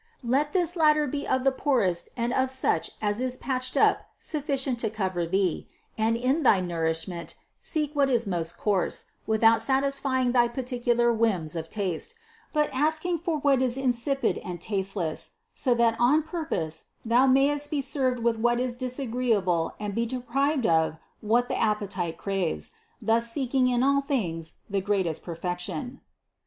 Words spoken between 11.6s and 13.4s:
taste, but asking for